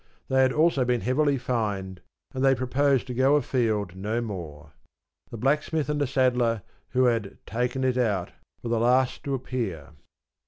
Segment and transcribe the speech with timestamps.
[0.29, 2.01] They had also been heavily fined,
[2.33, 4.71] and they proposed to go afield no more.
[5.29, 8.31] The Blacksmith and the Saddler, who had ‘taken it out,’
[8.63, 9.91] were the last to appear.